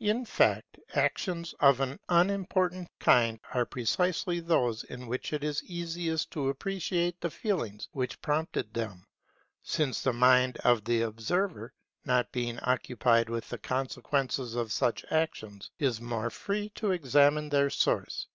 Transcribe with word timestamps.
In 0.00 0.26
fact, 0.26 0.78
actions 0.92 1.54
of 1.58 1.80
an 1.80 1.98
unimportant 2.10 2.90
kind 2.98 3.40
are 3.54 3.64
precisely 3.64 4.38
those 4.38 4.84
in 4.84 5.06
which 5.06 5.32
it 5.32 5.42
is 5.42 5.64
easiest 5.64 6.30
to 6.32 6.50
appreciate 6.50 7.18
the 7.22 7.30
feelings 7.30 7.88
which 7.92 8.20
prompted 8.20 8.74
them; 8.74 9.06
since 9.62 10.02
the 10.02 10.12
mind 10.12 10.58
of 10.58 10.84
the 10.84 11.00
observer, 11.00 11.72
not 12.04 12.30
being 12.32 12.58
occupied 12.60 13.30
with 13.30 13.48
the 13.48 13.56
consequences 13.56 14.54
of 14.56 14.70
such 14.70 15.06
actions, 15.10 15.70
is 15.78 16.02
more 16.02 16.28
free 16.28 16.68
to 16.74 16.90
examine 16.90 17.48
their 17.48 17.70
source. 17.70 18.26